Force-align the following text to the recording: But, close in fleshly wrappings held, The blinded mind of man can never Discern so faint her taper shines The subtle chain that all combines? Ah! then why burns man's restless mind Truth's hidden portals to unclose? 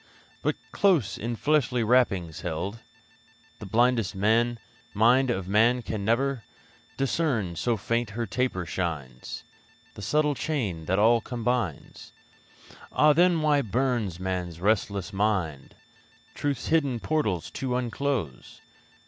But, 0.41 0.55
close 0.71 1.15
in 1.15 1.35
fleshly 1.35 1.83
wrappings 1.83 2.41
held, 2.41 2.79
The 3.59 3.67
blinded 3.67 4.15
mind 4.95 5.29
of 5.29 5.47
man 5.47 5.83
can 5.83 6.03
never 6.03 6.43
Discern 6.97 7.55
so 7.55 7.77
faint 7.77 8.09
her 8.09 8.25
taper 8.25 8.65
shines 8.65 9.43
The 9.93 10.01
subtle 10.01 10.33
chain 10.33 10.85
that 10.85 10.97
all 10.97 11.21
combines? 11.21 12.13
Ah! 12.91 13.13
then 13.13 13.43
why 13.43 13.61
burns 13.61 14.19
man's 14.19 14.59
restless 14.59 15.13
mind 15.13 15.75
Truth's 16.33 16.69
hidden 16.69 16.99
portals 16.99 17.51
to 17.51 17.75
unclose? 17.75 18.59